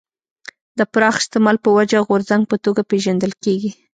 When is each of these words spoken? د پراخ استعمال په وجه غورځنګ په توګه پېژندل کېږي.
د 0.77 0.79
پراخ 0.93 1.15
استعمال 1.21 1.57
په 1.65 1.69
وجه 1.77 1.99
غورځنګ 2.07 2.43
په 2.47 2.57
توګه 2.65 2.81
پېژندل 2.89 3.31
کېږي. 3.43 3.71